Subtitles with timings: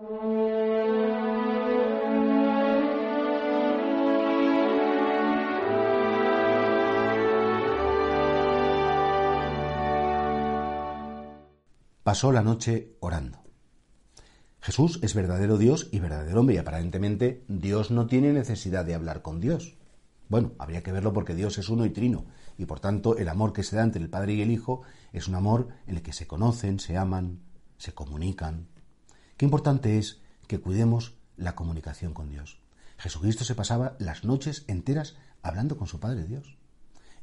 [0.00, 0.12] Pasó
[12.32, 13.40] la noche orando.
[14.62, 19.20] Jesús es verdadero Dios y verdadero hombre y aparentemente Dios no tiene necesidad de hablar
[19.20, 19.76] con Dios.
[20.30, 22.24] Bueno, habría que verlo porque Dios es uno y trino
[22.56, 24.80] y por tanto el amor que se da entre el Padre y el Hijo
[25.12, 27.40] es un amor en el que se conocen, se aman,
[27.76, 28.69] se comunican.
[29.40, 32.60] Qué importante es que cuidemos la comunicación con Dios.
[32.98, 36.58] Jesucristo se pasaba las noches enteras hablando con su Padre Dios.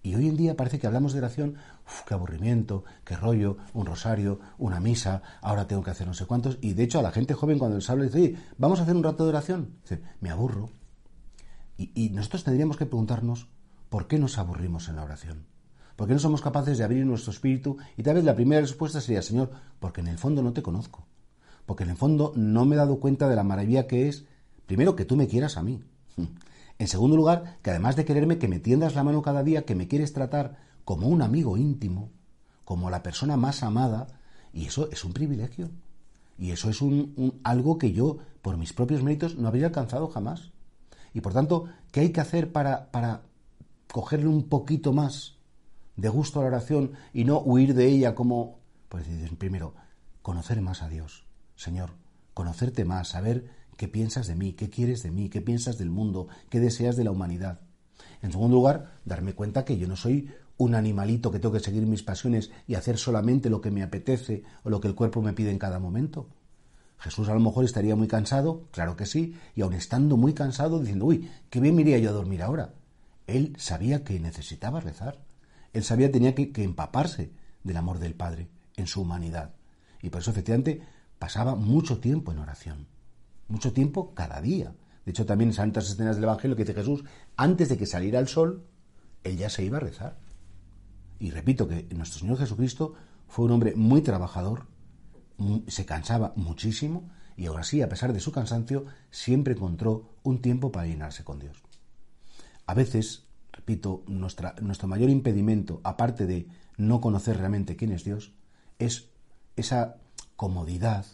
[0.01, 3.85] Y hoy en día parece que hablamos de oración, uf, qué aburrimiento, qué rollo, un
[3.85, 6.57] rosario, una misa, ahora tengo que hacer no sé cuántos.
[6.59, 8.95] Y de hecho a la gente joven cuando les habla dice, oye, vamos a hacer
[8.95, 9.75] un rato de oración.
[9.83, 10.71] Dice, me aburro.
[11.77, 13.47] Y, y nosotros tendríamos que preguntarnos,
[13.89, 15.45] ¿por qué nos aburrimos en la oración?
[15.95, 17.77] ¿Por qué no somos capaces de abrir nuestro espíritu?
[17.95, 21.05] Y tal vez la primera respuesta sería, Señor, porque en el fondo no te conozco.
[21.67, 24.25] Porque en el fondo no me he dado cuenta de la maravilla que es,
[24.65, 25.79] primero, que tú me quieras a mí.
[26.79, 29.73] En segundo lugar, que además de quererme, que me tiendas la mano cada día, que
[29.73, 32.11] me quieres tratar como un amigo íntimo,
[32.65, 34.05] como la persona más amada,
[34.53, 35.71] y eso es un privilegio.
[36.37, 40.51] Y eso es un, algo que yo, por mis propios méritos, no habría alcanzado jamás.
[41.15, 43.23] Y por tanto, ¿qué hay que hacer para, para
[43.91, 45.33] cogerle un poquito más
[45.95, 49.07] de gusto a la oración y no huir de ella como, pues
[49.39, 49.73] primero,
[50.21, 51.26] conocer más a Dios,
[51.57, 51.89] Señor,
[52.33, 56.27] conocerte más, saber qué piensas de mí, qué quieres de mí, qué piensas del mundo,
[56.49, 57.59] qué deseas de la humanidad.
[58.21, 61.85] En segundo lugar, darme cuenta que yo no soy un animalito que tengo que seguir
[61.85, 65.33] mis pasiones y hacer solamente lo que me apetece o lo que el cuerpo me
[65.33, 66.27] pide en cada momento.
[66.99, 70.79] Jesús a lo mejor estaría muy cansado, claro que sí, y aun estando muy cansado
[70.79, 72.73] diciendo, uy, qué bien me iría yo a dormir ahora.
[73.27, 75.19] Él sabía que necesitaba rezar.
[75.73, 77.31] Él sabía que tenía que, que empaparse
[77.63, 79.53] del amor del Padre en su humanidad.
[80.01, 80.81] Y por eso efectivamente
[81.19, 82.87] pasaba mucho tiempo en oración.
[83.47, 84.75] Mucho tiempo cada día.
[85.05, 87.03] De hecho, también en santas escenas del Evangelio que dice Jesús,
[87.37, 88.65] antes de que saliera el sol,
[89.23, 90.17] él ya se iba a rezar.
[91.19, 92.93] Y repito que nuestro Señor Jesucristo
[93.27, 94.67] fue un hombre muy trabajador,
[95.67, 100.71] se cansaba muchísimo y aún así, a pesar de su cansancio, siempre encontró un tiempo
[100.71, 101.63] para llenarse con Dios.
[102.65, 106.47] A veces, repito, nuestro mayor impedimento, aparte de
[106.77, 108.33] no conocer realmente quién es Dios,
[108.79, 109.09] es
[109.55, 109.97] esa
[110.37, 111.05] comodidad,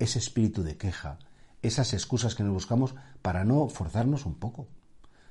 [0.00, 1.20] ese espíritu de queja,
[1.62, 4.66] esas excusas que nos buscamos para no forzarnos un poco.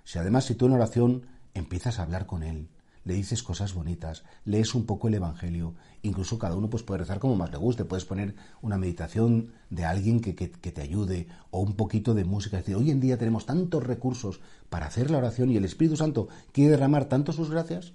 [0.05, 2.69] Si además si tú en oración empiezas a hablar con Él,
[3.03, 7.19] le dices cosas bonitas, lees un poco el Evangelio, incluso cada uno pues puede rezar
[7.19, 11.59] como más le guste, puedes poner una meditación de alguien que, que, te ayude o
[11.59, 12.57] un poquito de música.
[12.57, 15.97] Es decir, hoy en día tenemos tantos recursos para hacer la oración y el Espíritu
[15.97, 17.93] Santo quiere derramar tanto sus gracias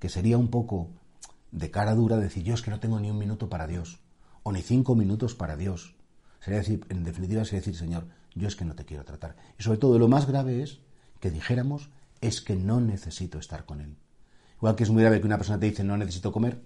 [0.00, 0.90] que sería un poco
[1.52, 4.00] de cara dura decir yo es que no tengo ni un minuto para Dios
[4.44, 5.96] o ni cinco minutos para Dios.
[6.38, 9.34] Sería decir, en definitiva, sería decir, Señor, yo es que no te quiero tratar.
[9.58, 10.78] Y sobre todo, lo más grave es
[11.18, 11.90] que dijéramos,
[12.20, 13.96] es que no necesito estar con Él.
[14.56, 16.62] Igual que es muy grave que una persona te dice, no necesito comer,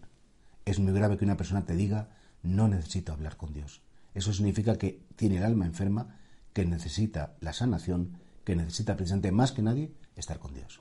[0.64, 2.10] es muy grave que una persona te diga,
[2.42, 3.80] no necesito hablar con Dios.
[4.14, 6.16] Eso significa que tiene el alma enferma,
[6.52, 10.80] que necesita la sanación, que necesita precisamente más que nadie estar con Dios.